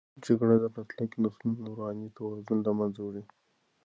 جګړه 0.25 0.55
د 0.59 0.65
راتلونکو 0.75 1.17
نسلونو 1.23 1.61
رواني 1.75 2.07
توازن 2.17 2.57
له 2.67 2.71
منځه 2.79 2.99
وړي. 3.03 3.23